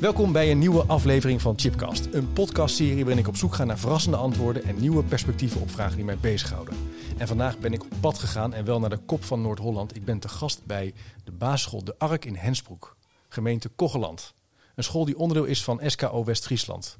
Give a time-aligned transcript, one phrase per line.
[0.00, 2.08] Welkom bij een nieuwe aflevering van Chipcast.
[2.12, 5.96] Een podcastserie waarin ik op zoek ga naar verrassende antwoorden en nieuwe perspectieven op vragen
[5.96, 6.74] die mij bezighouden.
[7.18, 9.96] En vandaag ben ik op pad gegaan en wel naar de kop van Noord-Holland.
[9.96, 10.94] Ik ben te gast bij
[11.24, 12.96] de basisschool De Ark in Hensbroek,
[13.28, 14.34] gemeente Kogeland.
[14.74, 16.96] Een school die onderdeel is van SKO West-Friesland.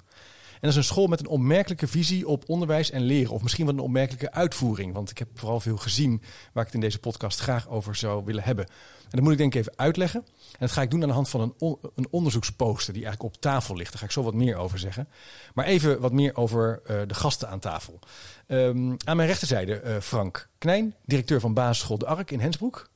[0.60, 3.32] En dat is een school met een opmerkelijke visie op onderwijs en leren.
[3.32, 4.92] Of misschien wel een opmerkelijke uitvoering.
[4.92, 6.22] Want ik heb vooral veel gezien
[6.52, 8.66] waar ik het in deze podcast graag over zou willen hebben.
[9.10, 10.20] En dat moet ik denk ik even uitleggen.
[10.36, 13.40] En dat ga ik doen aan de hand van een, een onderzoeksposter die eigenlijk op
[13.40, 13.90] tafel ligt.
[13.90, 15.08] Daar ga ik zo wat meer over zeggen.
[15.54, 17.98] Maar even wat meer over uh, de gasten aan tafel.
[18.46, 22.88] Um, aan mijn rechterzijde uh, Frank Knijn, directeur van basisschool De Ark in Hensbroek.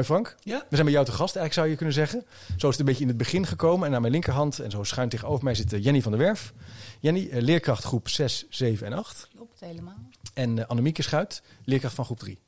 [0.00, 0.36] Hoi Frank.
[0.42, 0.58] Ja?
[0.58, 2.24] We zijn bij jou te gast, eigenlijk zou je kunnen zeggen.
[2.56, 3.88] Zo is het een beetje in het begin gekomen.
[3.88, 6.52] En aan mijn linkerhand en zo schuin tegenover mij zit Jenny van der Werf.
[7.00, 9.28] Jenny, uh, leerkracht groep 6, 7 en 8.
[9.34, 9.98] Klopt, helemaal.
[10.34, 12.38] En uh, Annemieke Schuit, leerkracht van groep 3.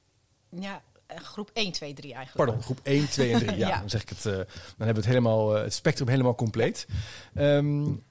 [0.48, 2.45] Ja, groep 1, 2, 3 eigenlijk.
[2.45, 3.51] Pardon, groep 1, 2 en 3.
[3.56, 3.78] Ja, ja.
[3.78, 4.23] dan zeg ik het.
[4.23, 4.34] dan
[4.66, 6.87] hebben we het, helemaal, het spectrum helemaal compleet.
[7.34, 8.03] Um,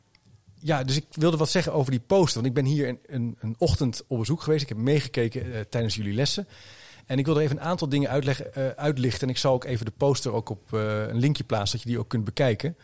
[0.60, 2.34] ja, dus ik wilde wat zeggen over die poster.
[2.42, 4.62] Want ik ben hier een, een, een ochtend op bezoek geweest.
[4.62, 6.48] Ik heb meegekeken tijdens jullie lessen.
[7.12, 9.22] En ik wil er even een aantal dingen uitleggen, uh, uitlichten.
[9.22, 11.90] En ik zal ook even de poster ook op uh, een linkje plaatsen, dat je
[11.90, 12.78] die ook kunt bekijken.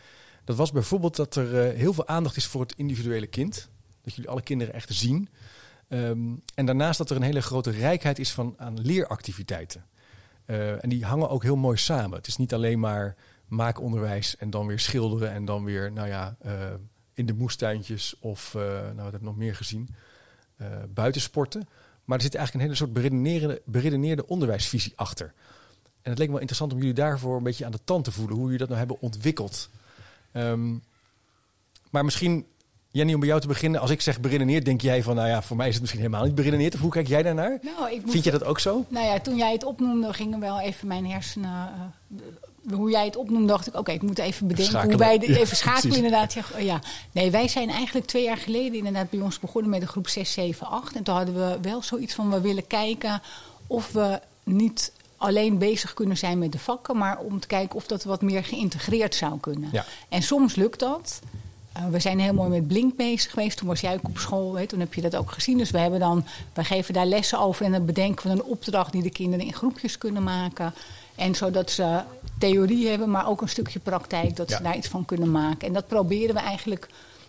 [0.44, 3.68] Dat was bijvoorbeeld dat er uh, heel veel aandacht is voor het individuele kind.
[4.02, 5.28] Dat jullie alle kinderen echt zien.
[5.88, 9.84] Um, en daarnaast dat er een hele grote rijkheid is van, aan leeractiviteiten.
[10.80, 12.16] en die hangen ook heel mooi samen.
[12.16, 16.36] Het is niet alleen maar maakonderwijs en dan weer schilderen en dan weer, nou ja,
[17.14, 19.88] in de moestuintjes of, nou wat heb ik nog meer gezien,
[20.94, 21.68] buitensporten.
[22.08, 25.32] Maar er zit eigenlijk een hele soort beredeneerde, beredeneerde onderwijsvisie achter.
[26.02, 28.12] En het leek me wel interessant om jullie daarvoor een beetje aan de tand te
[28.12, 29.68] voelen, hoe jullie dat nou hebben ontwikkeld.
[30.32, 30.82] Um,
[31.90, 32.46] maar misschien,
[32.90, 33.80] Jenny, om bij jou te beginnen.
[33.80, 36.24] Als ik zeg beredeneerd, denk jij van, nou ja, voor mij is het misschien helemaal
[36.24, 36.74] niet beredeneerd.
[36.74, 37.58] Of hoe kijk jij daarnaar?
[37.62, 38.84] Nou, ik moet Vind je dat ook zo?
[38.88, 41.92] Nou ja, toen jij het opnoemde, gingen wel even mijn hersenen...
[42.10, 42.20] Uh,
[42.70, 44.96] hoe jij het opnoemde, dacht ik, oké, okay, ik moet even bedenken schakelen.
[44.96, 46.32] hoe wij Ja, even schakelen inderdaad.
[46.32, 46.80] Ja, ja.
[47.12, 50.32] Nee, wij zijn eigenlijk twee jaar geleden inderdaad bij ons begonnen met de groep 6,
[50.32, 50.96] 7, 8.
[50.96, 53.22] En toen hadden we wel zoiets van, we willen kijken
[53.66, 57.86] of we niet alleen bezig kunnen zijn met de vakken, maar om te kijken of
[57.86, 59.68] dat wat meer geïntegreerd zou kunnen.
[59.72, 59.84] Ja.
[60.08, 61.20] En soms lukt dat.
[61.76, 63.58] Uh, we zijn heel mooi met Blink bezig geweest.
[63.58, 65.58] Toen was jij ook op school, weet, toen heb je dat ook gezien.
[65.58, 68.92] Dus we hebben dan, wij geven daar lessen over en dan bedenken we een opdracht
[68.92, 70.74] die de kinderen in groepjes kunnen maken.
[71.14, 72.02] En zodat ze
[72.38, 74.56] theorie hebben, maar ook een stukje praktijk, dat Ja.
[74.56, 75.66] ze daar iets van kunnen maken.
[75.68, 76.88] En dat proberen we eigenlijk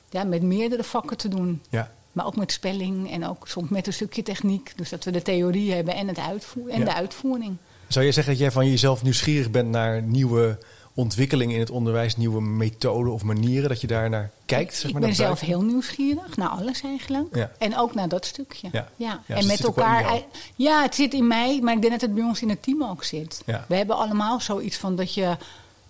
[0.09, 1.62] ja, met meerdere vakken te doen.
[1.70, 1.92] Ja.
[2.12, 4.74] Maar ook met spelling en ook soms met een stukje techniek.
[4.75, 6.86] Dus dat we de theorie hebben en, het uitvoer en Ja.
[6.86, 7.56] de uitvoering.
[7.88, 10.58] Zou je zeggen dat jij van jezelf nieuwsgierig bent naar nieuwe
[10.94, 14.73] ontwikkelingen in het onderwijs, nieuwe methoden of manieren, dat je daar naar kijkt?
[14.75, 15.47] Zeg ik maar, ben naar zelf buiten?
[15.47, 17.35] heel nieuwsgierig naar alles eigenlijk.
[17.35, 17.51] Ja.
[17.57, 18.69] En ook naar dat stukje.
[18.72, 18.89] Ja.
[18.95, 20.23] Ja, En met elkaar.
[20.55, 22.83] Ja, het zit in mij, maar ik denk dat het bij ons in het team
[22.83, 23.44] ook zit.
[23.67, 25.38] We hebben allemaal zoiets van dat je.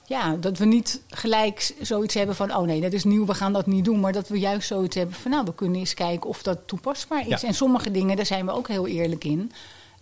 [0.06, 3.54] Ja, dat we niet gelijk zoiets hebben van, oh nee, dat is nieuw, we gaan
[3.54, 4.00] dat niet doen.
[4.00, 7.28] Maar dat we juist zoiets hebben van, nou, we kunnen eens kijken of dat toepasbaar
[7.28, 7.44] is.
[7.44, 9.52] En sommige dingen, daar zijn we ook heel eerlijk in,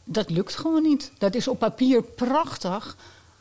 [0.04, 1.12] dat lukt gewoon niet.
[1.18, 2.98] Dat is op papier prachtig.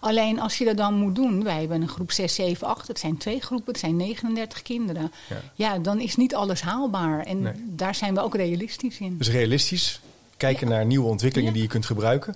[0.07, 2.99] Alleen als je dat dan moet doen, wij hebben een groep 6, 7, 8, het
[2.99, 5.13] zijn twee groepen, het zijn 39 kinderen.
[5.29, 5.37] Ja.
[5.55, 7.21] Ja, dan is niet alles haalbaar.
[7.25, 7.53] En Nee.
[7.67, 9.19] daar zijn we ook realistisch in.
[9.19, 10.01] Dus realistisch,
[10.37, 11.57] kijken naar nieuwe ontwikkelingen Ja.
[11.59, 12.35] die je kunt gebruiken.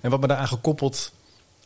[0.00, 1.12] En wat me daaraan gekoppeld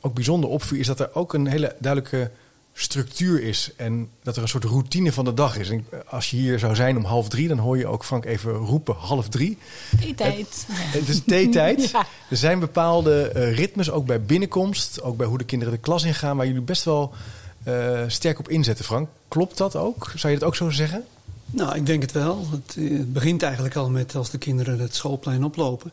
[0.00, 2.30] ook bijzonder opviel, is dat er ook een hele duidelijke
[2.72, 3.70] structuur is.
[3.76, 5.70] En dat er een soort routine van de dag is.
[5.70, 8.52] En als je hier zou zijn om half drie, dan hoor je ook Frank even
[8.52, 9.58] roepen half drie.
[10.00, 10.66] Die tijd.
[10.72, 11.80] Het is theetijd.
[11.92, 12.06] Ja.
[12.30, 16.04] Er zijn bepaalde eh, ritmes, ook bij binnenkomst, ook bij hoe de kinderen de klas
[16.04, 17.12] ingaan, waar jullie best wel
[17.62, 19.08] eh, sterk op inzetten, Frank.
[19.28, 20.12] Klopt dat ook?
[20.16, 21.04] Zou je dat ook zo zeggen?
[21.46, 22.46] Nou, ik denk het wel.
[22.50, 25.90] Het, het begint eigenlijk al met als de kinderen het schoolplein oplopen.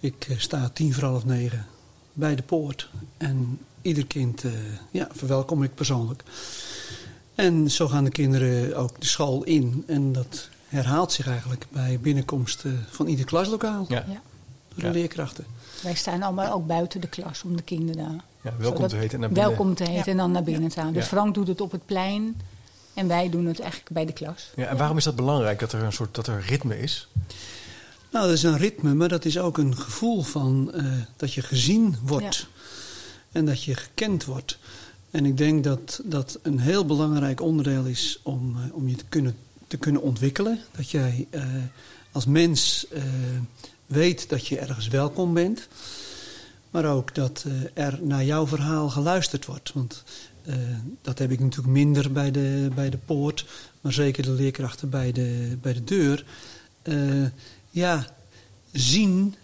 [0.00, 1.66] Ik eh, sta tien voor half negen
[2.12, 2.88] bij de poort.
[3.16, 4.50] En ieder kind eh,
[4.90, 6.22] ja, verwelkom ik persoonlijk.
[7.34, 9.84] En zo gaan de kinderen ook de school in.
[9.86, 13.84] En dat herhaalt zich eigenlijk bij binnenkomst eh, van ieder klaslokaal.
[13.88, 14.04] Ja.
[14.08, 14.20] Ja.
[14.68, 14.90] Door de Ja.
[14.92, 15.44] leerkrachten.
[15.82, 18.20] Wij staan allemaal ook buiten de klas om de kinderen.
[18.42, 19.48] Ja, welkom zodat- te heten en naar binnen.
[19.48, 20.92] Welkom te heten en dan naar binnen te gaan.
[20.92, 21.08] Dus Ja.
[21.08, 22.40] Frank doet het op het plein
[22.94, 24.50] en wij doen het eigenlijk bij de klas.
[24.56, 27.08] Ja, en waarom is dat belangrijk dat er een soort dat er ritme is?
[28.12, 30.84] Nou, dat is een ritme, maar dat is ook een gevoel van eh,
[31.16, 32.46] dat je gezien wordt.
[33.32, 34.58] En dat je gekend wordt.
[35.10, 39.04] En ik denk dat dat een heel belangrijk onderdeel is om, eh, om je te
[39.08, 39.36] kunnen,
[39.66, 40.60] te kunnen ontwikkelen.
[40.76, 41.42] Dat jij eh,
[42.12, 43.02] als mens eh,
[43.86, 45.68] weet dat je ergens welkom bent.
[46.70, 47.44] Maar ook dat
[47.74, 49.72] er naar jouw verhaal geluisterd wordt.
[49.72, 50.04] Want
[51.02, 53.46] dat heb ik natuurlijk minder bij de, bij de poort.
[53.80, 56.24] Maar zeker de leerkrachten bij de, bij de deur.
[57.70, 58.06] Ja,
[58.72, 59.34] zien,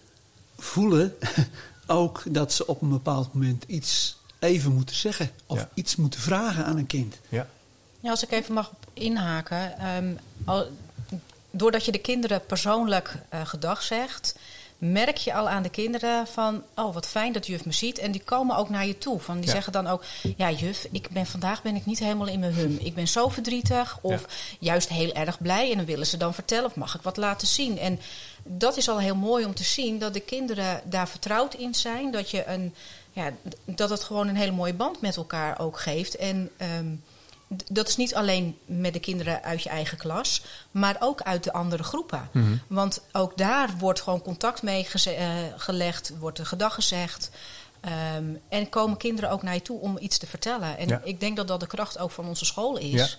[0.57, 1.15] voelen
[1.87, 5.31] ook dat ze op een bepaald moment iets even moeten zeggen.
[5.47, 5.69] Of Ja.
[5.75, 7.17] iets moeten vragen aan een kind.
[7.29, 7.47] Ja.
[8.01, 9.79] Ja, als ik even mag inhaken.
[9.79, 10.15] Ehm,
[10.45, 10.67] al,
[11.51, 14.39] doordat je de kinderen persoonlijk uh, gedag zegt,
[14.79, 17.99] merk je al aan de kinderen van, oh wat fijn dat juf me ziet.
[17.99, 19.21] En die komen ook naar je toe.
[19.21, 20.05] Van, die zeggen dan ook,
[20.37, 22.79] ja juf, ik ben, vandaag ben ik niet helemaal in mijn hum.
[22.81, 24.27] Ik ben zo verdrietig of
[24.59, 25.71] juist heel erg blij.
[25.71, 27.79] En dan willen ze dan vertellen of mag ik wat laten zien.
[27.79, 28.01] En
[28.43, 32.11] dat is al heel mooi om te zien dat de kinderen daar vertrouwd in zijn.
[32.11, 32.75] Dat, je een,
[33.13, 33.31] ja,
[33.65, 36.17] dat het gewoon een hele mooie band met elkaar ook geeft.
[36.17, 36.51] En...
[36.79, 37.03] Um,
[37.71, 41.53] dat is niet alleen met de kinderen uit je eigen klas, maar ook uit de
[41.53, 42.29] andere groepen.
[42.33, 42.57] Mhm.
[42.67, 47.31] Want ook daar wordt gewoon contact mee uh, gelegd, wordt er gedag gezegd.
[47.81, 50.79] Ehm, en komen kinderen ook naar je toe om iets te vertellen.
[50.79, 53.19] En ik denk dat dat de kracht ook van onze school is.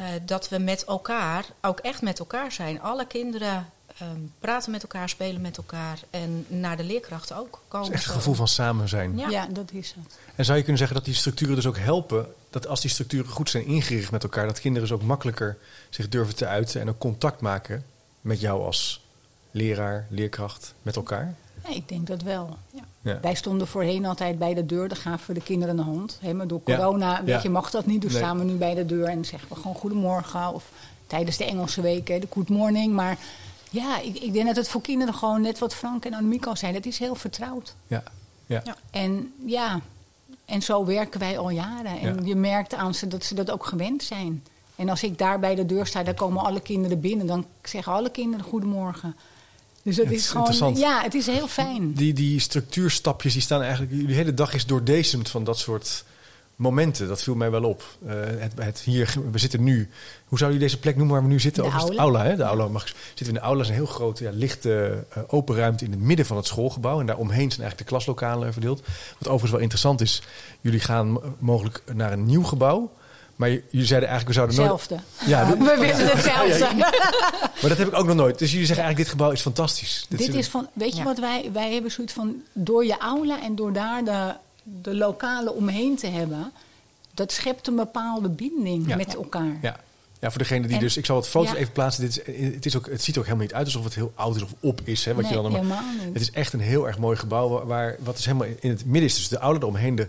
[0.00, 2.80] Uh, dat we met elkaar, ook echt met elkaar zijn.
[2.80, 3.70] Alle kinderen
[4.02, 5.98] um, praten met elkaar, spelen met elkaar.
[6.10, 7.86] En naar de leerkrachten ook komen.
[7.86, 9.18] Het is echt een gevoel van samen zijn.
[9.18, 9.28] Ja.
[9.28, 10.18] ja, dat is het.
[10.34, 13.30] En zou je kunnen zeggen dat die structuren dus ook helpen dat als die structuren
[13.30, 15.56] goed zijn ingericht met elkaar, dat kinderen dus ook makkelijker
[15.90, 17.84] zich durven te uiten en ook contact maken
[18.20, 19.04] met jou als
[19.50, 21.34] leraar, leerkracht, met elkaar?
[21.64, 22.56] Ja, ik denk dat wel.
[23.00, 23.18] Ja.
[23.20, 26.18] Wij stonden voorheen altijd bij de deur, dan gaven we de kinderen een hand.
[26.20, 28.22] He, maar door corona weet je, mag dat niet, dus nee.
[28.22, 30.54] staan we nu bij de deur en zeggen we gewoon goedemorgen.
[30.54, 30.64] Of
[31.06, 32.92] tijdens de Engelse weken de good morning.
[32.92, 33.18] Maar
[33.74, 36.56] ja, ik, ik, denk dat het voor kinderen gewoon net wat Frank en Annemiek al
[36.56, 36.74] zijn.
[36.74, 37.74] Het is heel vertrouwd.
[37.86, 38.02] Ja.
[38.46, 38.62] Ja.
[38.90, 39.80] En ja,
[40.44, 42.00] en zo werken wij al jaren.
[42.00, 44.44] En je merkt aan ze dat ze dat ook gewend zijn.
[44.76, 47.26] En als ik daar bij de deur sta, dan komen alle kinderen binnen.
[47.26, 49.16] Dan zeggen alle kinderen goedemorgen.
[49.82, 50.76] Dus dat is, gewoon.
[50.76, 51.92] Ja, het is heel fijn.
[51.92, 54.06] Die, die structuurstapjes die staan eigenlijk.
[54.06, 56.04] De hele dag is doordezemd van dat soort
[56.56, 57.08] momenten.
[57.08, 57.84] Dat viel mij wel op.
[58.06, 59.88] Uh, het, het, hier, we zitten nu.
[60.24, 61.62] Hoe zou je deze plek noemen waar we nu zitten?
[61.64, 62.02] De aula.
[62.02, 62.36] aula, hè?
[62.36, 63.62] De aula mag, zitten we in de aula.
[63.62, 67.00] is een heel grote, ja, lichte, uh, open ruimte in het midden van het schoolgebouw.
[67.00, 68.80] En daaromheen zijn eigenlijk de klaslokalen verdeeld.
[69.18, 70.22] Wat overigens wel interessant is.
[70.60, 72.92] Jullie gaan mogelijk naar een nieuw gebouw.
[73.36, 74.80] Maar jullie zeiden eigenlijk, we zouden nooit...
[74.80, 75.04] Hetzelfde.
[75.26, 76.74] Ja, we willen hetzelfde.
[77.60, 78.38] maar dat heb ik ook nog nooit.
[78.38, 80.06] Dus jullie zeggen eigenlijk, dit gebouw is fantastisch.
[80.08, 81.50] Dit, dit is van, weet je wat wij...
[81.52, 84.34] Wij hebben zoiets van, door je aula en door daar de
[84.64, 86.52] de lokale omheen te hebben,
[87.14, 89.58] dat schept een bepaalde binding met elkaar.
[89.62, 89.76] Ja.
[90.20, 90.96] Ja, voor degene die dus...
[90.96, 92.02] Ik zal het foto's even plaatsen.
[92.02, 94.12] Dit is, het, is ook, het ziet er ook helemaal niet uit alsof het heel
[94.14, 95.04] oud is of op is.
[95.04, 96.12] Hè, wat je dan helemaal niet.
[96.12, 97.64] Het is echt een heel erg mooi gebouw.
[97.64, 99.14] Waar, wat is helemaal in het midden is.
[99.14, 100.08] Dus de oude omheen de,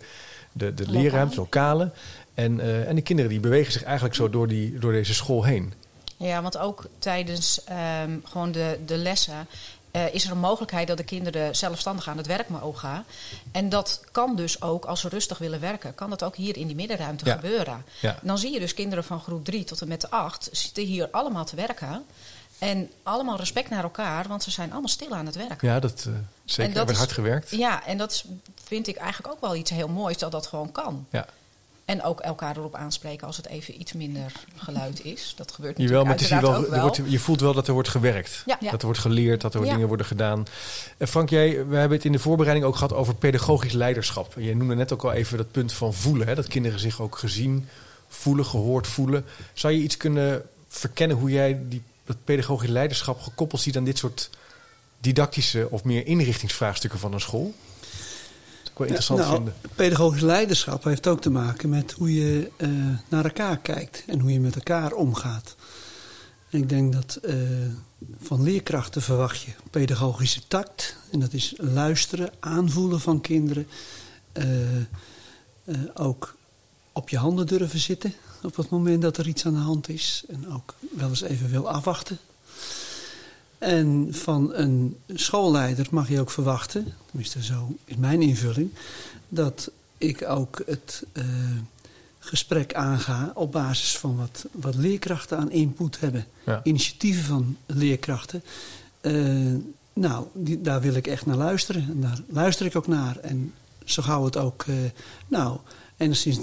[0.52, 1.92] de, de leerruimte, lokale.
[2.34, 5.44] En, uh, en de kinderen die bewegen zich eigenlijk zo door, die, door deze school
[5.44, 5.74] heen.
[6.18, 7.62] Ja, want ook tijdens
[8.04, 9.48] um, gewoon de, de lessen
[9.96, 13.06] uh, is er een mogelijkheid dat de kinderen zelfstandig aan het werk mogen gaan.
[13.52, 16.68] En dat kan dus ook, als ze rustig willen werken, kan dat ook hier in
[16.68, 17.86] die middenruimte gebeuren.
[18.02, 18.20] Ja.
[18.22, 21.46] Dan zie je dus kinderen van groep 3 tot en met 8 zitten hier allemaal
[21.46, 22.06] te werken.
[22.60, 25.62] En allemaal respect naar elkaar, want ze zijn allemaal stil aan het werk.
[25.62, 26.14] Ja, dat uh,
[26.46, 26.68] zeker.
[26.68, 27.50] Dat hebben hard gewerkt.
[27.50, 28.26] Ja, en dat
[28.64, 31.08] vind ik eigenlijk ook wel iets heel moois dat dat gewoon kan.
[31.10, 31.26] Ja.
[31.86, 35.34] En ook elkaar erop aanspreken als het even iets minder geluid is.
[35.36, 36.82] Dat gebeurt natuurlijk Jawel, maar het is wel, ook wel.
[36.82, 38.44] Wordt, je voelt wel dat er wordt gewerkt.
[38.46, 38.58] Ja.
[38.60, 40.46] Dat er wordt geleerd, dat er dingen worden gedaan.
[40.98, 44.34] En Frank, jij, we hebben het in de voorbereiding ook gehad over pedagogisch leiderschap.
[44.38, 46.28] Je noemde net ook al even dat punt van voelen.
[46.28, 46.36] Hè?
[46.36, 47.68] Dat kinderen zich ook gezien
[48.08, 49.26] voelen, gehoord voelen.
[49.54, 53.98] Zou je iets kunnen verkennen hoe jij die, dat pedagogisch leiderschap gekoppeld ziet aan dit
[53.98, 54.30] soort
[55.00, 57.54] didactische of meer inrichtingsvraagstukken van een school?
[58.78, 59.54] Wel interessant nou, vinden.
[59.76, 62.70] Pedagogisch leiderschap heeft ook te maken met hoe je uh,
[63.10, 65.56] naar elkaar kijkt en hoe je met elkaar omgaat.
[66.50, 67.34] En ik denk dat uh,
[68.22, 70.98] van leerkrachten verwacht je pedagogische tact.
[71.12, 73.68] En dat is luisteren, aanvoelen van kinderen.
[74.34, 74.46] Uh,
[75.94, 76.36] ook
[76.92, 78.14] op je handen durven zitten
[78.44, 80.24] op het moment dat er iets aan de hand is.
[80.28, 82.20] En ook wel eens even wil afwachten
[83.58, 88.72] en van een schoolleider mag je ook verwachten, tenminste zo is mijn invulling,
[89.30, 91.24] dat ik ook het uh,
[92.20, 96.26] gesprek aanga op basis van wat, wat leerkrachten aan input hebben.
[96.64, 98.44] Initiatieven van leerkrachten.
[99.02, 99.54] Uh,
[99.94, 101.82] nou, die, daar wil ik echt naar luisteren.
[101.90, 103.18] En daar luister ik ook naar.
[103.18, 103.54] En
[103.86, 104.76] zo gauw het ook, uh,
[105.28, 105.60] nou,
[105.98, 106.40] enigszins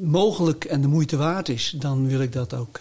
[0.00, 2.78] mogelijk en de moeite waard is, dan wil ik dat ook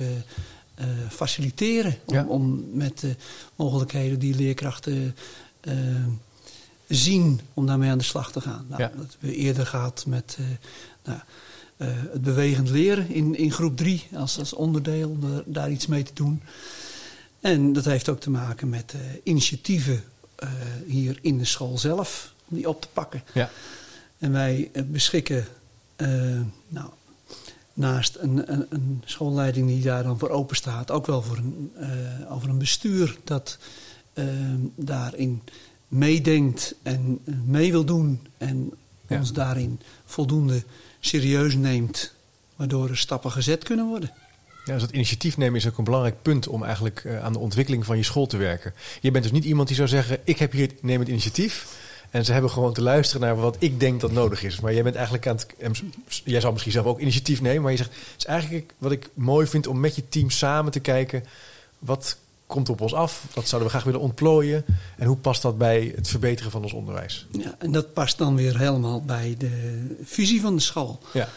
[0.81, 1.95] uh, faciliteren.
[2.05, 3.15] Om, om, met de
[3.55, 5.15] mogelijkheden die leerkrachten
[5.61, 5.73] uh,
[6.87, 8.65] zien om daarmee aan de slag te gaan.
[8.69, 10.45] Nou, Dat hebben we eerder gehad met uh,
[11.03, 11.19] nou,
[12.11, 16.13] het bewegend leren in, in groep 3 als, als onderdeel om daar iets mee te
[16.13, 16.41] doen.
[17.39, 20.03] En dat heeft ook te maken met initiatieven
[20.85, 23.23] hier in de school zelf om die op te pakken.
[23.33, 23.49] Ja.
[24.17, 25.45] En wij beschikken
[26.67, 26.89] nou,
[27.73, 31.71] naast een, een, een, schoolleiding die daar dan voor open staat, ook wel voor een,
[31.79, 33.57] uh, over een bestuur dat
[34.13, 34.25] uh,
[34.75, 35.41] daarin
[35.87, 38.73] meedenkt en mee wil doen en
[39.07, 40.63] ons daarin voldoende
[40.99, 42.13] serieus neemt
[42.55, 44.11] waardoor er stappen gezet kunnen worden.
[44.65, 47.39] Ja, dus dat initiatief nemen is ook een belangrijk punt om eigenlijk uh, aan de
[47.39, 48.73] ontwikkeling van je school te werken.
[49.01, 51.79] Je bent dus niet iemand die zou zeggen: Ik heb hier neem het initiatief.
[52.11, 54.59] En ze hebben gewoon te luisteren naar wat ik denk dat nodig is.
[54.59, 55.83] Maar jij bent eigenlijk aan het.
[56.23, 57.61] Jij zou misschien zelf ook initiatief nemen.
[57.61, 60.71] Maar je zegt: Het is eigenlijk wat ik mooi vind om met je team samen
[60.71, 61.25] te kijken.
[61.79, 63.23] Wat komt op ons af?
[63.33, 64.65] Wat zouden we graag willen ontplooien?
[64.97, 67.27] En hoe past dat bij het verbeteren van ons onderwijs?
[67.31, 70.99] Ja, en dat past dan weer helemaal bij de visie van de school.
[71.13, 71.29] Ja.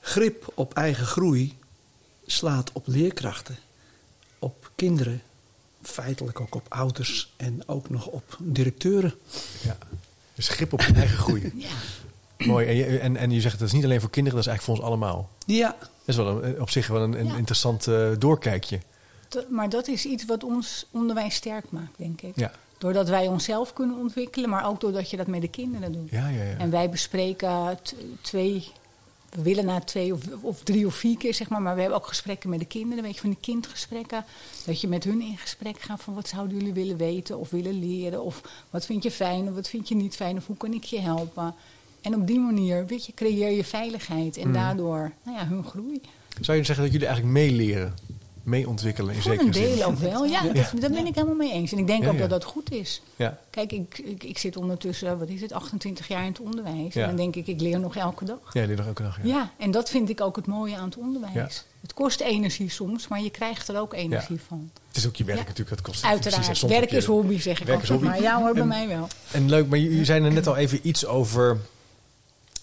[0.00, 1.56] Grip op eigen groei
[2.26, 3.58] slaat op leerkrachten,
[4.38, 5.22] op kinderen,
[5.82, 9.14] feitelijk ook op ouders en ook nog op directeuren.
[9.62, 9.78] Ja.
[10.48, 11.52] Grip op je eigen groei.
[12.38, 12.46] Ja.
[12.46, 12.66] Mooi.
[12.66, 14.78] En je, en, en je zegt dat is niet alleen voor kinderen, dat is eigenlijk
[14.80, 15.28] voor ons allemaal.
[15.46, 15.76] Ja.
[15.78, 17.36] Dat is wel een, op zich wel een, een Ja.
[17.36, 18.78] interessant eh, doorkijkje.
[19.28, 22.32] Dat- Maar dat is iets wat ons onderwijs sterk maakt, denk ik.
[22.36, 22.50] Ja.
[22.78, 26.10] Doordat wij onszelf kunnen ontwikkelen, maar ook doordat je dat met de kinderen doet.
[26.10, 26.56] Ja, ja, ja.
[26.58, 27.78] En wij bespreken
[28.20, 28.68] twee,
[29.30, 31.62] we willen na twee of, of drie of vier keer, zeg maar.
[31.62, 34.24] Maar we hebben ook gesprekken met de kinderen, weet je, van de kindgesprekken.
[34.66, 37.78] Dat je met hun in gesprek gaat van wat zouden jullie willen weten of willen
[37.78, 38.22] leren.
[38.24, 40.84] Of wat vind je fijn of wat vind je niet fijn of hoe kan ik
[40.84, 41.54] je helpen.
[42.00, 44.52] En op die manier, weet je, creëer je veiligheid en Mm.
[44.52, 46.00] daardoor, nou ja, hun groei.
[46.40, 47.94] Zou je zeggen dat jullie eigenlijk meeleren,
[48.42, 49.84] meeontwikkelen in Voor zekere een deel zin?
[49.84, 50.52] ook wel, ja, Ja.
[50.52, 51.72] Dat, daar ben ik helemaal mee eens.
[51.72, 52.20] En ik denk Ja, ook ja.
[52.20, 53.02] dat dat goed is.
[53.16, 53.38] Ja.
[53.50, 56.94] Kijk, ik, ik, ik zit ondertussen, wat is het, 28 jaar in het onderwijs.
[56.94, 57.00] Ja.
[57.02, 58.38] En dan denk ik, ik leer nog elke dag.
[58.52, 59.16] Ja, die nog elke dag.
[59.22, 59.28] Ja.
[59.34, 61.34] Ja, en dat vind ik ook het mooie aan het onderwijs.
[61.34, 61.48] Ja.
[61.80, 64.70] Het kost energie soms, maar je krijgt er ook energie van.
[64.88, 65.44] Het is ook je werk Ja.
[65.44, 66.60] natuurlijk, dat kost Uiteraard.
[66.60, 68.10] Werk je- is hobby, zeg ik Werk is altijd.
[68.10, 68.22] hobby.
[68.24, 69.08] Maar ja hoor, bij En- mij wel.
[69.32, 71.58] En leuk, maar jullie zijn er net al even iets over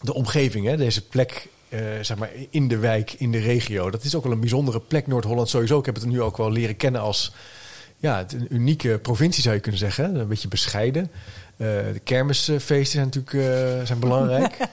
[0.01, 0.77] de omgeving, hè?
[0.77, 3.89] deze plek eh, zeg maar in de wijk, in de regio.
[3.89, 5.79] Dat is ook wel een bijzondere plek, Noord-Holland sowieso.
[5.79, 7.31] Ik heb het nu ook wel leren kennen als
[7.97, 10.15] ja, het- een unieke provincie, zou je kunnen zeggen.
[10.15, 11.11] Een beetje bescheiden.
[11.57, 14.57] Eh, de kermisfeesten zijn natuurlijk eh, zijn belangrijk.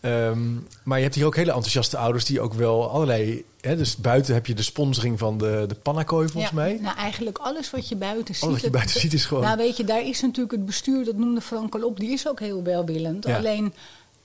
[0.00, 0.38] Ehm,
[0.82, 3.44] maar je hebt hier ook hele enthousiaste ouders die ook wel allerlei...
[3.60, 6.78] Hè, dus buiten heb je de sponsoring van de, de pannakooi volgens Ja, mij.
[6.82, 8.42] Nou, eigenlijk alles wat je buiten ziet.
[8.42, 9.42] Alles wat je het- buiten ziet is gewoon...
[9.42, 12.28] Nou, weet je, daar is natuurlijk het bestuur, dat noemde Frank al op, die is
[12.28, 13.26] ook heel welwillend.
[13.26, 13.36] Ja.
[13.36, 13.74] Alleen,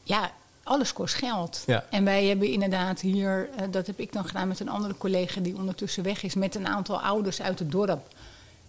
[0.03, 0.31] ja,
[0.63, 1.63] alles kost geld.
[1.65, 1.85] Ja.
[1.89, 5.41] En wij hebben inderdaad hier, eh, dat heb ik dan gedaan met een andere collega
[5.41, 8.07] die ondertussen weg is, met een aantal ouders uit het dorp.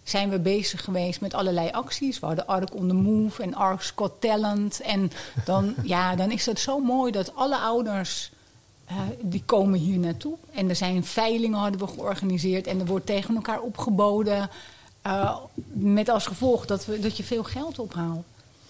[0.02, 2.20] Zijn we bezig geweest met allerlei acties.
[2.20, 4.80] We hadden Ark on the Move en Ark Scott Talent.
[4.80, 5.10] En
[5.44, 8.30] dan, ja, dan is het zo mooi dat alle ouders
[8.84, 10.36] eh, die komen hier naartoe.
[10.54, 12.66] En er zijn veilingen hadden we georganiseerd.
[12.66, 14.50] En er wordt tegen elkaar opgeboden.
[15.02, 15.36] eh,
[15.72, 18.24] met als gevolg dat, we, dat je veel geld ophaalt.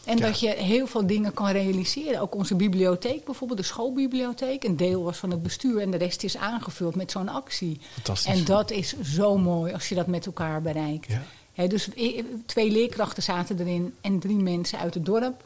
[0.06, 0.26] En Ja.
[0.26, 2.20] dat je heel veel dingen kan realiseren.
[2.20, 4.64] Ook onze bibliotheek bijvoorbeeld, de schoolbibliotheek.
[4.64, 7.80] Een deel was van het bestuur en de rest is aangevuld met zo'n actie.
[7.92, 8.32] Fantastisch.
[8.32, 11.12] En dat is zo mooi als je dat met elkaar bereikt.
[11.54, 11.66] Ja.
[11.66, 11.88] Dus
[12.46, 15.44] twee leerkrachten zaten erin en drie mensen uit het dorp.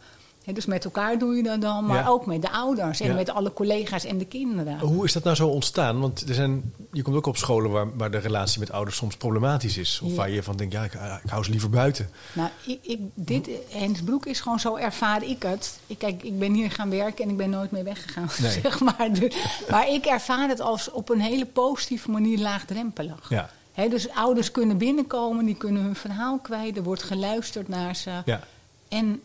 [0.54, 2.08] Dus met elkaar doe je dat dan, maar Ja.
[2.08, 3.14] ook met de ouders en Ja.
[3.14, 4.78] met alle collega's en de kinderen.
[4.78, 6.00] Hoe is dat nou zo ontstaan?
[6.00, 9.16] Want er zijn, je komt ook op scholen waar, waar de relatie met ouders soms
[9.16, 10.00] problematisch is.
[10.02, 10.16] Of Ja.
[10.16, 10.92] waar je van denkt, ja, ik,
[11.24, 12.10] ik hou ze liever buiten.
[12.32, 15.78] Nou, ik, ik, dit, Hens Broek is gewoon zo ervaar ik het.
[15.86, 18.60] Ik, kijk, ik ben hier gaan werken en ik ben nooit meer weggegaan, Nee.
[18.62, 19.08] zeg maar.
[19.12, 19.34] Dus-
[19.70, 23.26] maar ik ervaar het als op een hele positieve manier laagdrempelig.
[23.28, 26.76] Ja, Hè, dus ouders kunnen binnenkomen, die kunnen hun verhaal kwijt.
[26.76, 28.10] Er wordt geluisterd naar ze.
[28.24, 28.40] ja.
[28.88, 29.20] En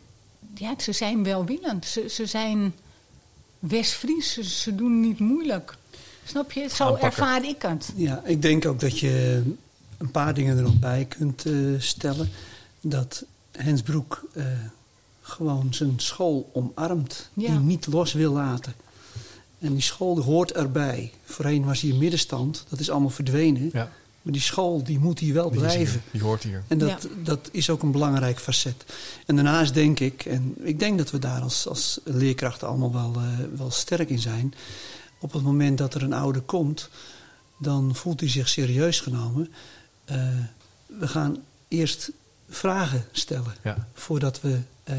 [0.56, 1.86] ja, ze zijn welwillend.
[1.86, 2.74] Ze, ze zijn
[3.60, 4.34] West-Fries.
[4.34, 5.76] Ze, ze doen niet moeilijk.
[6.26, 6.68] Snap je?
[6.70, 7.08] Zo Aanpakken.
[7.08, 7.92] ervaar ik het.
[7.96, 9.42] Ja, ik denk ook dat je
[9.98, 12.30] een paar dingen er nog bij kunt eh, stellen.
[12.82, 14.46] Dat Hens Broek eh,
[15.22, 17.48] gewoon zijn school omarmt, Ja.
[17.52, 18.74] die niet los wil laten.
[19.60, 21.12] En die school hoort erbij.
[21.24, 23.70] Voorheen was hier middenstand, dat is allemaal verdwenen.
[23.74, 23.92] ja.
[24.24, 26.02] Maar die school die moet hier wel Die, hier, blijven.
[26.12, 26.64] die hoort hier.
[26.68, 28.86] En dat, dat is ook een belangrijk facet.
[29.26, 33.14] En daarnaast denk ik, en ik denk dat we daar als, als leerkrachten allemaal wel,
[33.16, 33.28] eh,
[33.58, 34.54] wel sterk in zijn.
[35.20, 36.90] Op het moment dat er een ouder komt,
[37.58, 39.52] dan voelt hij zich serieus genomen.
[40.06, 40.18] Eh,
[40.86, 41.38] we gaan
[41.68, 42.12] eerst
[42.50, 43.88] vragen stellen Ja.
[43.94, 44.96] voordat we eh,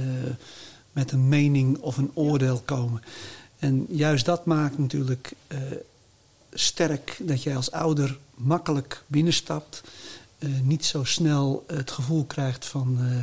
[0.93, 3.03] met een mening of een oordeel komen.
[3.59, 5.59] En juist dat maakt natuurlijk eh,
[6.55, 9.83] sterk dat jij als ouder makkelijk binnenstapt.
[10.39, 13.19] eh, niet zo snel het gevoel krijgt van eh,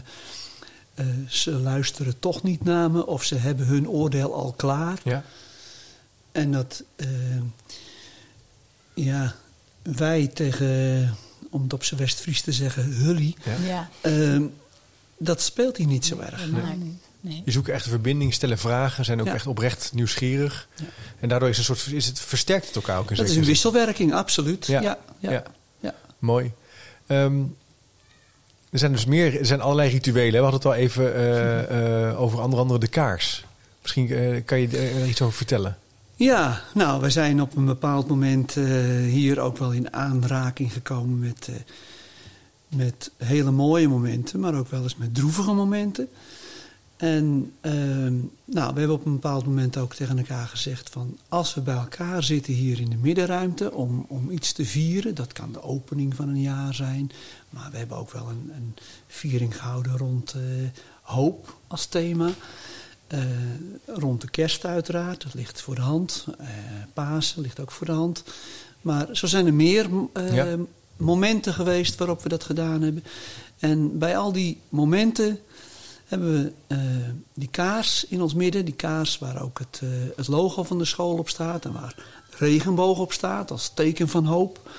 [0.93, 4.99] eh, ze luisteren toch niet naar me of ze hebben hun oordeel al klaar.
[5.03, 5.23] Ja.
[6.31, 6.83] En dat
[8.93, 9.35] ja,
[9.81, 11.15] wij tegen,
[11.49, 13.35] om het op zijn West-Fries te zeggen, hully,
[13.65, 13.89] Ja.
[14.01, 14.39] Ja,
[15.17, 16.51] dat speelt hier niet zo erg.
[16.77, 17.10] niet.
[17.21, 17.41] Nee.
[17.45, 19.33] Je zoekt echt een verbinding, stellen vragen, zijn ook Ja.
[19.33, 20.67] echt oprecht nieuwsgierig.
[20.75, 20.85] Ja.
[21.19, 23.43] En daardoor is, een soort, is het versterkt het elkaar ook in Dat is een
[23.43, 24.65] wisselwerking, absoluut.
[24.65, 24.81] Ja.
[24.81, 25.43] Ja, ja, Ja.
[25.79, 25.95] ja.
[26.19, 26.51] Mooi.
[27.07, 27.39] Ehm,
[28.69, 30.31] er zijn dus meer, er zijn allerlei rituelen.
[30.31, 33.45] We hadden het al even eh, eh, over onder andere de kaars.
[33.81, 35.77] Misschien eh, kan je er iets over vertellen.
[36.15, 38.65] Ja, nou, we zijn op een bepaald moment uh,
[39.11, 41.55] hier ook wel in aanraking gekomen met, uh,
[42.67, 46.09] met hele mooie momenten, maar ook wel eens met droevige momenten.
[47.01, 47.73] En uh,
[48.45, 51.75] nou, we hebben op een bepaald moment ook tegen elkaar gezegd van als we bij
[51.75, 56.15] elkaar zitten hier in de middenruimte om, om iets te vieren, dat kan de opening
[56.15, 57.11] van een jaar zijn,
[57.49, 58.75] maar we hebben ook wel een, een
[59.07, 60.35] viering gehouden rond
[61.01, 62.29] hoop als thema.
[63.13, 63.19] Uh,
[63.85, 66.25] rond de kerst uiteraard, dat ligt voor de hand.
[66.41, 66.47] Uh,
[66.93, 68.23] Pasen ligt ook voor de hand.
[68.81, 69.89] Maar zo zijn er meer
[70.31, 70.57] ja.
[70.97, 73.03] momenten geweest waarop we dat gedaan hebben.
[73.59, 75.39] En bij al die momenten
[76.11, 76.51] hebben we
[77.33, 78.65] die kaars in ons midden.
[78.65, 79.81] Die kaars waar ook het,
[80.15, 81.65] het logo van de school op staat.
[81.65, 81.95] En waar
[82.37, 84.69] regenboog op staat als teken van hoop.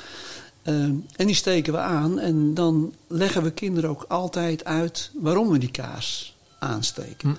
[0.63, 2.19] en die steken we aan.
[2.19, 7.29] En dan leggen we kinderen ook altijd uit waarom we die kaars aansteken.
[7.29, 7.37] Hm.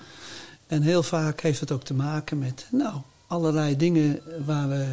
[0.66, 2.94] En heel vaak heeft het ook te maken met nou,
[3.26, 4.86] allerlei dingen waar we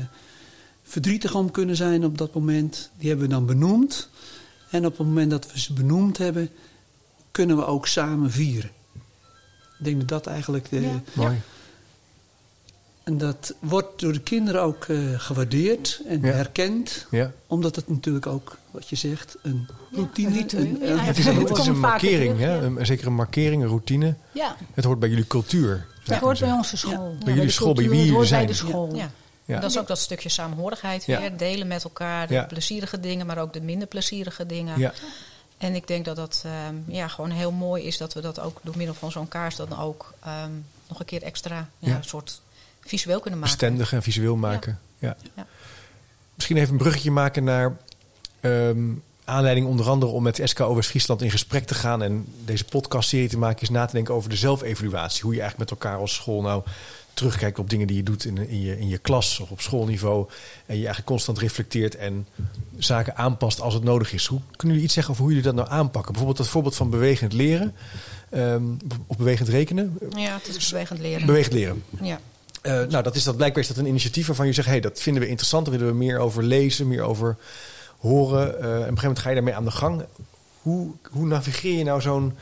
[0.84, 2.89] verdrietig om kunnen zijn op dat moment.
[2.98, 4.10] Die hebben we dan benoemd.
[4.70, 6.50] En op het moment dat we ze benoemd hebben,
[7.31, 8.72] kunnen we ook samen vieren.
[9.81, 10.81] Ik denk dat dat eigenlijk de.
[10.81, 11.01] Ja.
[11.13, 11.41] Mooi.
[13.03, 16.31] En dat wordt door de kinderen ook uh, gewaardeerd en ja.
[16.31, 17.07] herkend.
[17.11, 17.31] Ja.
[17.47, 20.53] Omdat het natuurlijk ook, wat je zegt, een routine is.
[20.53, 22.61] Een, een, het is een, het is een markering, hè?
[22.61, 24.15] Een, zeker een markering, een routine.
[24.31, 24.55] Ja.
[24.73, 25.88] Het hoort bij jullie cultuur.
[26.03, 27.15] Het hoort bij onze school.
[27.25, 28.45] Bij jullie school, bij wie jullie zijn.
[28.45, 28.95] bij de school.
[28.95, 29.11] Ja.
[29.45, 29.59] Ja.
[29.59, 31.38] Dat is ook dat stukje saamhorigheid weer.
[31.38, 34.91] Delen met elkaar de plezierige dingen, maar ook de minder plezierige dingen.
[35.62, 38.60] En ik denk dat dat um, ja, gewoon heel mooi is dat we dat ook
[38.63, 40.13] door middel van zo'n kaars dan ook
[40.46, 42.41] um, nog een keer extra ja, een soort
[42.80, 43.58] visueel kunnen maken.
[43.58, 44.80] Bestendig en visueel maken.
[44.98, 45.15] Ja.
[45.36, 45.46] ja.
[46.36, 47.77] Misschien even een bruggetje maken naar
[48.41, 53.30] um, aanleiding onder andere om met SKO West-Friesland in gesprek te gaan en deze podcastserie
[53.30, 55.24] te maken is na te denken over de zelfevaluatie.
[55.24, 56.63] Hoe je eigenlijk met elkaar als school nou
[57.13, 60.27] terugkijkt op dingen die je doet in, in, je, in je klas of op schoolniveau.
[60.65, 62.27] En je eigenlijk constant reflecteert en
[62.77, 64.26] zaken aanpast als het nodig is.
[64.26, 66.12] Hoe kunnen jullie iets zeggen over hoe jullie dat nou aanpakken?
[66.12, 67.76] Bijvoorbeeld dat voorbeeld van bewegend leren
[68.34, 69.97] um, of bewegend rekenen.
[70.15, 71.26] Ja, het is bewegend leren.
[71.26, 71.84] Bewegend leren.
[72.02, 72.19] Ja.
[72.63, 74.82] Uh, nou, dat is dat blijkbaar is dat een initiatief waarvan je zegt: hé, hey,
[74.82, 77.38] dat vinden we interessant, daar willen we meer over lezen, meer over
[77.97, 78.47] horen.
[78.47, 80.06] Uh, en op een gegeven moment ga je daarmee aan de gang.
[80.62, 82.34] Hoe, hoe navigeer je nou zo'n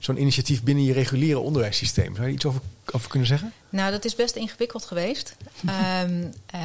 [0.00, 2.14] zo'n initiatief binnen je reguliere onderwijssysteem?
[2.14, 2.60] Zou je iets over,
[2.92, 3.52] over kunnen zeggen?
[3.68, 5.36] Nou, dat is best ingewikkeld geweest.
[6.02, 6.22] um,
[6.54, 6.60] uh,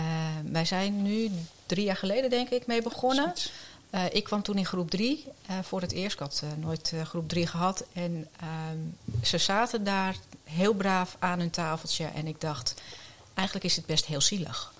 [0.51, 1.31] wij zijn nu
[1.65, 3.33] drie jaar geleden, denk ik, mee begonnen.
[3.91, 6.13] Uh, ik kwam toen in groep drie uh, voor het eerst.
[6.13, 7.85] Ik had nooit groep drie gehad.
[7.93, 8.27] En
[8.71, 12.05] um, ze zaten daar heel braaf aan hun tafeltje.
[12.05, 12.81] En ik dacht,
[13.33, 14.73] eigenlijk is het best heel zielig.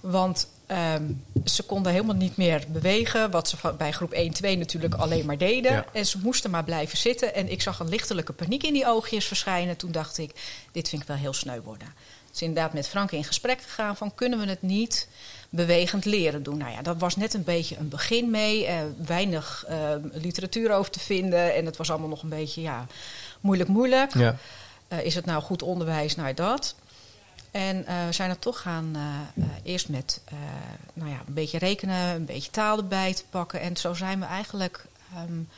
[0.00, 3.30] Want um, ze konden helemaal niet meer bewegen.
[3.30, 5.72] Wat ze bij groep 1, 2 natuurlijk alleen maar deden.
[5.72, 5.84] Ja.
[5.92, 7.34] En ze moesten maar blijven zitten.
[7.34, 9.76] En ik zag een lichtelijke paniek in die oogjes verschijnen.
[9.76, 10.30] Toen dacht ik,
[10.72, 11.94] dit vind ik wel heel sneu worden.
[12.30, 15.08] Dus inderdaad met Frank in gesprek gegaan van kunnen we het niet
[15.48, 16.58] bewegend leren doen.
[16.58, 18.66] Nou ja, dat was net een beetje een begin mee.
[18.66, 18.74] Uh,
[19.06, 19.76] weinig uh,
[20.12, 21.54] literatuur over te vinden.
[21.54, 22.86] En het was allemaal nog een beetje ja,
[23.40, 24.14] moeilijk moeilijk.
[24.14, 24.36] Ja.
[24.88, 26.16] Uh, is het nou goed onderwijs?
[26.16, 26.74] Nou dat.
[27.52, 30.20] En uh, we zijn er toch gaan uh, uh, eerst met
[30.94, 33.60] nou ja, een beetje rekenen, een beetje taal erbij te pakken.
[33.60, 34.84] En zo zijn we eigenlijk
[35.28, 35.48] um,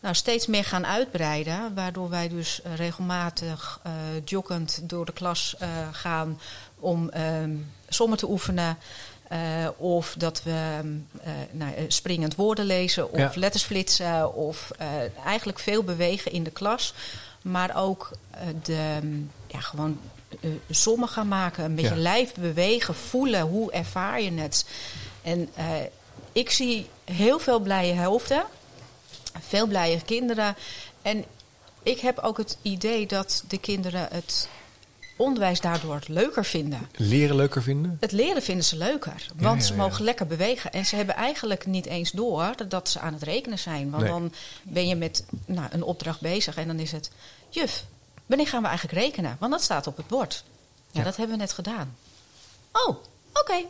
[0.00, 1.74] nou, steeds meer gaan uitbreiden.
[1.74, 3.80] Waardoor wij dus regelmatig
[4.24, 5.56] joggend door de klas
[5.92, 6.40] gaan
[6.78, 8.78] om um, sommen te oefenen.
[9.76, 10.80] of dat we
[11.50, 13.40] nou, springend woorden lezen of ja.
[13.40, 14.34] letters flitsen.
[14.34, 14.70] Of
[15.24, 16.94] eigenlijk veel bewegen in de klas.
[17.42, 18.10] Maar ook
[18.62, 18.98] de,
[19.46, 19.98] ja, gewoon
[20.70, 22.00] sommen gaan maken, een beetje ja.
[22.00, 24.66] lijf bewegen, voelen, hoe ervaar je het.
[25.22, 25.64] En uh,
[26.32, 28.44] ik zie heel veel blije hoofden,
[29.40, 30.56] veel blije kinderen.
[31.02, 31.24] En
[31.82, 34.48] ik heb ook het idee dat de kinderen het
[35.16, 36.88] onderwijs daardoor leuker vinden.
[36.96, 37.96] Leren leuker vinden?
[38.00, 39.26] Het leren vinden ze leuker.
[39.34, 40.72] Want ja, ja, ze mogen lekker bewegen.
[40.72, 43.90] En ze hebben eigenlijk niet eens door dat ze aan het rekenen zijn.
[43.90, 44.12] Want nee.
[44.12, 47.10] dan ben je met nou, een opdracht bezig en dan is het...
[47.48, 47.84] Juf,
[48.32, 49.36] Wanneer gaan we eigenlijk rekenen?
[49.40, 50.44] Want dat staat op het bord.
[50.90, 51.04] Ja, ja.
[51.04, 51.96] dat hebben we net gedaan.
[52.72, 52.98] Oh, oké.
[53.32, 53.66] Okay.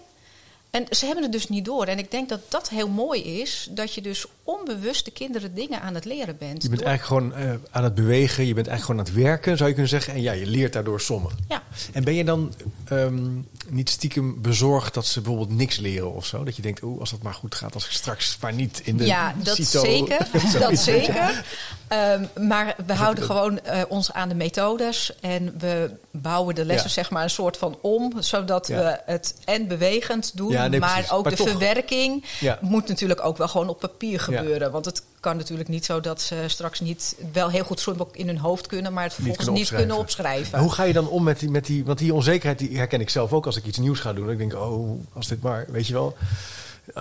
[0.72, 1.86] En ze hebben het dus niet door.
[1.86, 3.68] En ik denk dat dat heel mooi is.
[3.70, 6.62] Dat je dus onbewust de kinderen dingen aan het leren bent.
[6.62, 6.88] Je bent door...
[6.88, 8.46] eigenlijk gewoon uh, aan het bewegen.
[8.46, 10.14] Je bent eigenlijk gewoon aan het werken, zou je kunnen zeggen.
[10.14, 11.32] En ja, je leert daardoor sommen.
[11.48, 11.62] Ja.
[11.92, 12.54] En ben je dan
[12.92, 16.44] um, niet stiekem bezorgd dat ze bijvoorbeeld niks leren of zo?
[16.44, 18.96] Dat je denkt, oeh, als dat maar goed gaat, als ik straks maar niet in
[18.96, 19.84] de Ja, dat CITO...
[19.84, 20.28] zeker.
[20.58, 21.44] dat zeker.
[21.92, 25.12] Um, maar we houden gewoon uh, ons aan de methodes.
[25.20, 26.94] En we bouwen de lessen ja.
[26.94, 28.12] zeg maar een soort van om.
[28.22, 28.76] Zodat ja.
[28.76, 30.50] we het en bewegend doen.
[30.50, 32.24] Ja, nee, maar ook maar de toch, verwerking
[32.60, 34.70] moet natuurlijk ook wel gewoon op papier gebeuren.
[34.70, 38.38] Want het kan natuurlijk niet zo dat ze straks niet wel heel goed in hun
[38.38, 40.58] hoofd kunnen, maar het vervolgens niet kunnen opschrijven.
[40.58, 43.10] Hoe ga je dan om met die, met die, want die onzekerheid die herken ik
[43.10, 44.30] zelf ook als ik iets nieuws ga doen.
[44.30, 46.16] Ik denk, oh, als dit maar, weet je wel,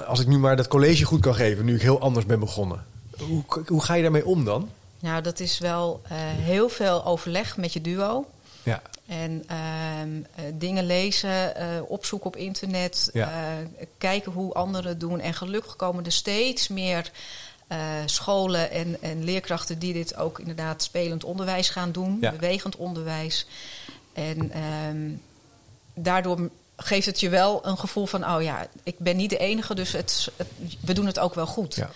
[0.06, 2.86] als ik nu maar dat college goed kan geven, nu ik heel anders ben begonnen.
[3.20, 4.70] Hoe, hoe ga je daarmee om dan?
[5.00, 8.26] Nou, dat is wel uh, heel veel overleg met je duo.
[8.64, 8.82] Ja.
[9.12, 13.58] En uh, dingen lezen, uh, opzoeken op internet, ja.
[13.98, 15.20] kijken hoe anderen doen.
[15.20, 17.12] En gelukkig komen er steeds meer
[18.06, 22.32] scholen en, en, leerkrachten die dit ook inderdaad spelend onderwijs gaan doen, ja.
[22.32, 23.46] bewegend onderwijs.
[24.14, 24.52] En
[24.90, 25.22] um,
[25.94, 29.76] daardoor geeft het je wel een gevoel van, oh ja, ik ben niet de enige,
[29.76, 30.48] dus het, het,
[30.80, 31.76] we doen het ook wel goed.
[31.76, 31.90] Ja.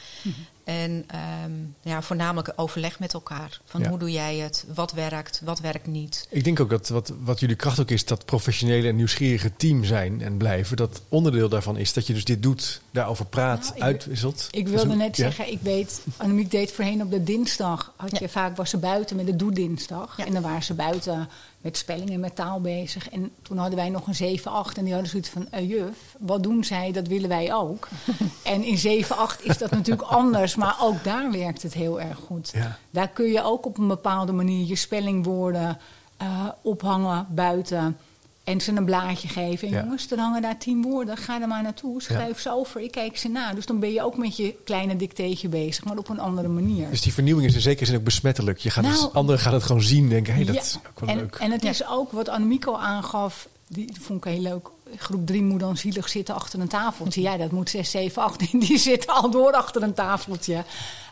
[0.65, 1.05] En
[1.45, 3.59] um, ja, voornamelijk overleg met elkaar.
[3.65, 3.89] Van Ja.
[3.89, 4.65] hoe doe jij het?
[4.73, 5.41] Wat werkt?
[5.43, 6.27] Wat werkt niet?
[6.29, 9.83] Ik denk ook dat wat, wat jullie kracht ook is, dat professionele en nieuwsgierige team
[9.83, 10.77] zijn en blijven.
[10.77, 14.47] Dat onderdeel daarvan is dat je dus dit doet, daarover praat, Nou, ik- uitwisselt.
[14.51, 15.23] Ik wilde een- net ja?
[15.23, 17.93] zeggen, ik weet, Annemiek deed voorheen op de dinsdag.
[17.95, 20.17] Had je, Vaak was ze buiten met de doe-dinsdag.
[20.17, 20.25] Ja.
[20.25, 21.29] En dan waren ze buiten
[21.65, 23.09] met spelling en met taal bezig.
[23.09, 25.47] En toen hadden wij nog een 7-8 en die hadden zoiets van...
[25.49, 26.91] "Eh, juf, wat doen zij?
[26.91, 27.87] Dat willen wij ook.
[28.43, 30.55] en in 7-8 is dat natuurlijk anders.
[30.55, 32.51] Maar ook daar werkt het heel erg goed.
[32.53, 32.77] Ja.
[32.89, 35.77] Daar kun je ook op een bepaalde manier je spellingwoorden
[36.17, 37.97] eh, ophangen buiten.
[38.45, 39.67] En ze een blaadje geven.
[39.67, 39.81] En Ja.
[39.83, 41.17] jongens, er hangen daar tien woorden.
[41.17, 42.01] Ga er maar naartoe.
[42.01, 42.81] Schrijf ze over.
[42.81, 43.53] Ik kijk ze na.
[43.53, 45.83] Dus dan ben je ook met je kleine dicteetje bezig.
[45.83, 46.89] Maar op een andere manier.
[46.89, 48.57] Dus die vernieuwing is in zekere zin ook besmettelijk.
[48.59, 50.77] Je gaat Nou, het, anderen gaan het gewoon zien denken, hé, hey, dat Ja, is
[50.89, 51.35] ook wel en, leuk.
[51.35, 53.47] En het is ook wat Annemiek al aangaf.
[53.67, 54.69] Die vond ik heel leuk.
[54.97, 57.21] Groep 3 moet dan zielig zitten achter een tafeltje.
[57.21, 58.39] Ja, dat moet 6, 7, 8.
[58.67, 60.63] Die zitten al door achter een tafeltje.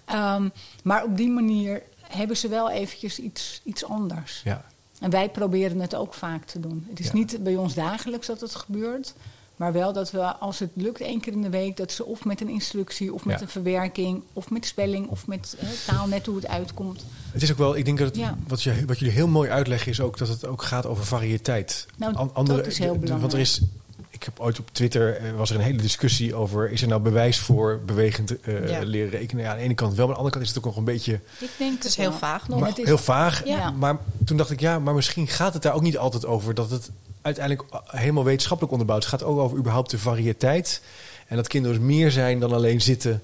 [0.06, 0.50] Ehm,
[0.84, 4.42] maar op die manier hebben ze wel eventjes iets, iets anders.
[4.44, 4.66] ja.
[5.04, 6.86] En wij proberen het ook vaak te doen.
[6.90, 7.14] Het is Ja.
[7.14, 9.14] niet bij ons dagelijks dat het gebeurt.
[9.56, 11.78] Maar wel dat we, als het lukt één keer in de week...
[11.78, 13.42] dat ze of met een instructie, of met Ja.
[13.42, 14.24] een verwerking...
[14.34, 17.06] of met spelling, of met eh, taal, net hoe het uitkomt.
[17.32, 18.38] Het is ook wel, ik denk dat het, Ja.
[18.48, 21.86] wat, je, wat jullie heel mooi uitleggen is ook dat het ook gaat over variëteit.
[21.98, 23.22] Nou, dat is heel belangrijk.
[23.22, 23.62] Want er is,
[24.26, 27.02] ik heb ooit op Twitter, eh, was er een hele discussie over, is er nou
[27.02, 28.80] bewijs voor bewegend eh, Ja.
[28.84, 29.44] leren rekenen?
[29.44, 30.78] Ja, aan de ene kant wel, maar aan de andere kant is het ook nog
[30.78, 32.60] een beetje Ik denk Het is heel vaag nog.
[32.60, 33.46] maar het is- heel vaag.
[33.46, 33.72] Ja.
[33.72, 36.70] Maar toen dacht ik, ja, maar misschien gaat het daar ook niet altijd over dat
[36.70, 36.90] het
[37.22, 39.12] uiteindelijk helemaal wetenschappelijk onderbouwd is.
[39.12, 40.82] Het gaat ook over überhaupt de variëteit.
[41.28, 43.22] En dat kinderen dus meer zijn dan alleen zitten.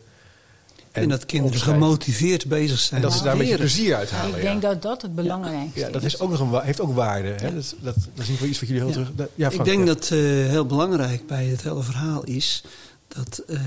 [0.92, 3.02] En, dat kinderen gemotiveerd bezig zijn.
[3.02, 3.72] En dat ze daar een beetje leren.
[3.74, 4.36] plezier uit halen.
[4.38, 4.50] ik ja.
[4.50, 6.14] denk dat dat het belangrijkste Ja, dat is.
[6.14, 7.28] is ook nog een, wa- heeft ook waarde.
[7.28, 7.54] Hè?
[7.54, 8.98] Dat, is- dat, dat is in ieder geval iets wat jullie heel Ja.
[8.98, 9.12] terug...
[9.16, 9.86] dat- ja, Ik denk ja.
[9.86, 12.64] dat eh, heel belangrijk bij het hele verhaal is
[13.08, 13.60] dat eh,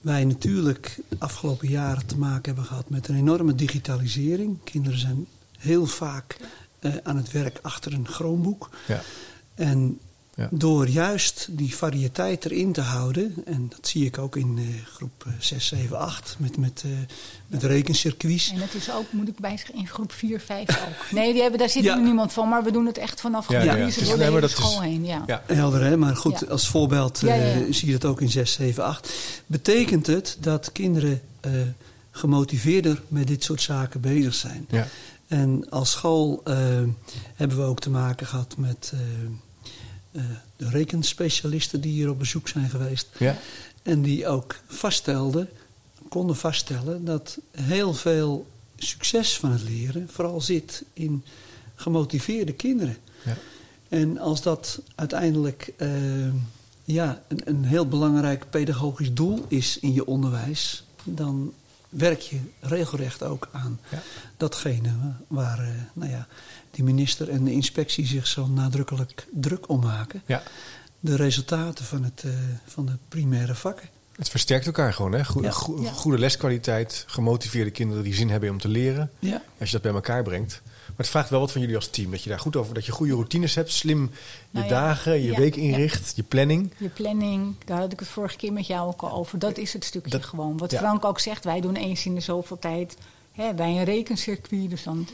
[0.00, 4.58] wij natuurlijk de afgelopen jaren te maken hebben gehad met een enorme digitalisering.
[4.64, 5.26] Kinderen zijn
[5.58, 6.36] heel vaak
[6.78, 8.70] eh, aan het werk achter een Chromebook.
[8.86, 9.02] Ja.
[9.54, 9.98] En
[10.40, 10.48] Ja.
[10.50, 15.24] door juist die variëteit erin te houden, en dat zie ik ook in eh, groep
[15.26, 16.90] eh, 6, 7, 8 met, met, eh,
[17.46, 18.50] met rekencircuits.
[18.50, 21.10] En dat is ook, moet ik bij zeggen, in groep 4, 5 ook.
[21.18, 21.94] Nee, die hebben, daar zit Ja.
[21.94, 23.82] nu niemand van, maar we doen het echt vanaf Ja, groep ja, 3.
[23.82, 23.88] ja.
[23.88, 25.04] Is- door de nee, maar hele dat is- school heen.
[25.04, 25.22] Ja.
[25.26, 25.42] Ja.
[25.46, 25.96] Helder, hè?
[25.96, 26.46] Maar goed, Ja.
[26.46, 27.72] als voorbeeld Ja, ja, eh, ja.
[27.72, 29.12] zie je dat ook in 6, 7, 8.
[29.46, 31.50] Betekent het dat kinderen eh,
[32.10, 34.66] gemotiveerder met dit soort zaken bezig zijn?
[34.70, 34.86] Ja.
[35.26, 36.40] En als school
[37.34, 38.92] hebben we ook te maken gehad met
[40.12, 40.22] eh,
[40.56, 43.08] de rekenspecialisten die hier op bezoek zijn geweest.
[43.18, 43.38] Ja.
[43.82, 45.48] En die ook vaststelden,
[46.08, 48.46] konden vaststellen dat heel veel
[48.76, 51.24] succes van het leren vooral zit in
[51.74, 52.96] gemotiveerde kinderen.
[53.24, 53.36] Ja.
[53.88, 55.88] En als dat uiteindelijk eh,
[56.84, 61.52] ja, een, een heel belangrijk pedagogisch doel is in je onderwijs, dan
[61.90, 64.02] werk je regelrecht ook aan Ja.
[64.36, 64.90] datgene
[65.26, 66.26] waar eh, nou ja,
[66.70, 70.22] die minister en de inspectie zich zo nadrukkelijk druk om maken.
[70.26, 70.42] Ja.
[71.00, 72.30] De resultaten van, het, eh,
[72.66, 73.88] van de primaire vakken.
[74.20, 75.12] Het versterkt elkaar gewoon.
[75.12, 75.24] Hè?
[75.24, 75.52] Goede,
[75.82, 76.18] Ja.
[76.18, 79.10] leskwaliteit, gemotiveerde kinderen die zin hebben om te leren.
[79.18, 79.42] Ja.
[79.58, 80.60] Als je dat bij elkaar brengt.
[80.64, 82.10] Maar het vraagt wel wat van jullie als team.
[82.10, 84.08] Dat je daar goed over, dat je goede routines hebt, slim je
[84.50, 84.70] Nou ja.
[84.70, 86.72] dagen, je week inricht, je planning.
[86.76, 89.38] Je planning, daar had ik het vorige keer met jou ook al over.
[89.38, 90.58] Dat is het stukje Dat- gewoon.
[90.58, 90.74] Wat.
[90.74, 92.96] Frank ook zegt, wij doen eens in de zoveel tijd
[93.32, 94.70] hè, bij een rekencircuit.
[94.70, 95.06] Dus dan,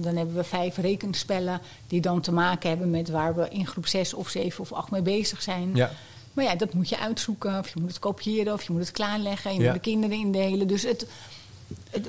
[0.00, 3.86] dan, hebben we vijf rekenspellen die dan te maken hebben met waar we in groep
[3.86, 5.70] 6 of 7 of 8 mee bezig zijn.
[5.74, 5.90] Ja.
[6.38, 7.58] Maar ja, dat moet je uitzoeken.
[7.58, 9.54] Of je moet het kopiëren of je moet het klaarleggen.
[9.54, 9.64] Je Ja.
[9.64, 10.66] moet de kinderen indelen.
[10.68, 11.10] Dus het, het,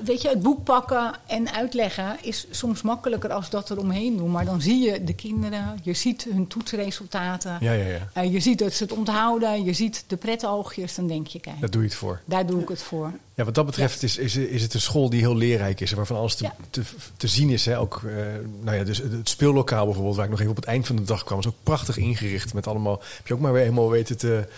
[0.04, 4.30] weet je, het boek pakken en uitleggen is soms makkelijker als dat er omheen doen.
[4.30, 7.56] Maar dan zie je de kinderen, je ziet hun toetsresultaten.
[7.60, 8.08] Ja, ja, ja.
[8.12, 11.60] Eh, je ziet dat ze het onthouden, je ziet de pretoogjes, dan denk je, kijk,
[11.60, 12.20] Daar doe je het voor.
[12.24, 13.12] daar doe ik het voor.
[13.34, 15.90] Ja, wat dat betreft is, is, is het een school die heel leerrijk is.
[15.90, 16.82] en Waarvan alles te, te,
[17.16, 17.64] te zien is.
[17.64, 17.78] Hè.
[17.78, 18.12] Ook, eh,
[18.60, 20.96] nou ja, dus het het speellokaal bijvoorbeeld, waar ik nog even op het eind van
[20.96, 22.54] de dag kwam, is ook prachtig ingericht.
[22.54, 24.48] Met allemaal, heb je ook maar weer helemaal weten te,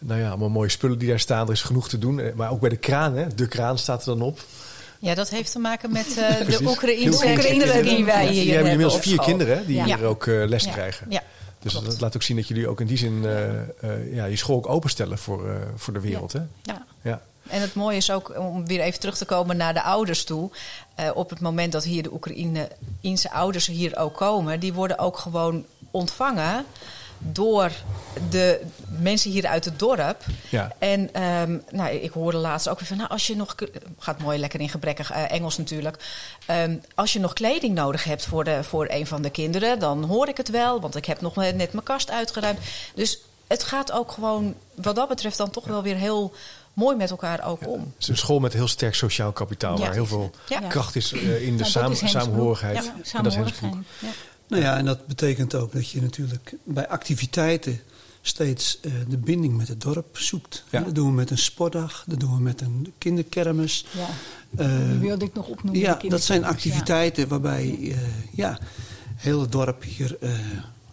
[0.00, 1.46] nou ja, allemaal mooie spullen die daar staan.
[1.46, 2.32] Er is genoeg te doen.
[2.34, 3.34] Maar ook bij de kraan, hè?
[3.34, 4.40] de kraan staat er dan op.
[5.00, 8.54] Ja, dat heeft te maken met uh, de Oekraïnse kinderen die wij hier hebben.
[8.54, 11.06] hebben inmiddels vier kinderen hè, die hier ook uh, les krijgen.
[11.10, 11.22] Ja.
[11.58, 14.56] Dus dat laat ook zien dat jullie ook in die zin uh, ja, je school
[14.56, 16.32] ook openstellen voor, voor de wereld.
[16.32, 16.40] Hè?
[16.62, 16.86] Ja.
[17.02, 17.20] ja.
[17.48, 20.50] En het mooie is ook, om weer even terug te komen naar de ouders toe.
[21.14, 25.64] op het moment dat hier de Oekraïnse ouders hier ook komen, die worden ook gewoon
[25.90, 26.64] ontvangen
[27.22, 27.70] door
[28.30, 28.60] de
[28.98, 30.24] mensen hier uit het dorp.
[30.48, 30.72] Ja.
[30.78, 33.54] En um, nou, ik hoorde laatst ook weer van, nou, als je nog,
[33.98, 35.96] gaat mooi lekker in gebrekkig uh, Engels natuurlijk.
[36.50, 40.04] Um, als je nog kleding nodig hebt voor, de, voor een van de kinderen, dan
[40.04, 42.58] hoor ik het wel, want ik heb nog net mijn kast uitgeruimd.
[42.94, 46.32] Dus het gaat ook gewoon, wat dat betreft, dan toch wel weer heel
[46.72, 47.80] mooi met elkaar ook om.
[47.80, 50.30] het is een school met heel sterk sociaal kapitaal, waar heel veel
[50.68, 52.92] kracht is uh, in de samen, samenhorigheid.
[53.12, 53.38] Ja, dat is
[54.50, 57.80] nou ja, en dat betekent ook dat je natuurlijk bij activiteiten
[58.22, 60.64] steeds uh, de binding met het dorp zoekt.
[60.70, 60.80] Ja.
[60.80, 63.86] Dat doen we met een sportdag, dat doen we met een kinderkermis.
[63.90, 64.08] Ja.
[64.66, 65.80] Uh, Die wilde ik nog opnoemen.
[65.80, 67.96] Ja, dat zijn activiteiten waarbij uh,
[68.32, 68.58] ja,
[69.16, 70.18] heel het dorp hier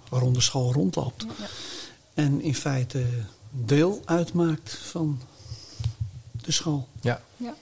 [0.09, 1.25] rond de school rondloopt.
[1.39, 1.45] Ja.
[2.13, 3.05] En in feite
[3.51, 5.21] deel uitmaakt van
[6.31, 6.87] de school.
[7.01, 7.21] Ja.
[7.37, 7.55] ja.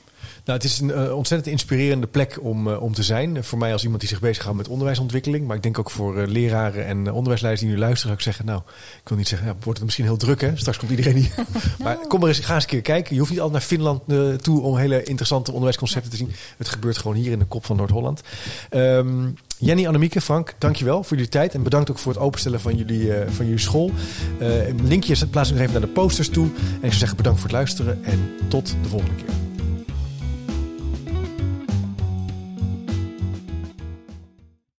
[0.45, 3.43] Nou, het is een uh, ontzettend inspirerende plek om, uh, om te zijn.
[3.43, 5.47] Voor mij als iemand die zich bezighoudt met onderwijsontwikkeling.
[5.47, 8.07] Maar ik denk ook voor uh, leraren en onderwijsleiders die nu luisteren.
[8.07, 8.61] Zou ik zeggen, nou,
[9.01, 10.57] ik wil niet zeggen, ja, wordt het misschien heel druk hè.
[10.57, 11.33] Straks komt iedereen hier.
[11.83, 13.13] maar kom maar eens, ga eens een keer kijken.
[13.13, 14.01] Je hoeft niet altijd naar Finland
[14.43, 16.31] toe om hele interessante onderwijsconcepten te zien.
[16.57, 18.21] Het gebeurt gewoon hier in de kop van Noord-Holland.
[18.71, 21.53] Um, Jenny, Annemieke, Frank, dankjewel voor jullie tijd.
[21.53, 23.91] En bedankt ook voor het openstellen van jullie, van jullie school.
[24.39, 26.45] een linkje plaats ik nog even naar de posters toe.
[26.45, 29.44] En ik zou zeggen bedankt voor het luisteren en tot de volgende keer.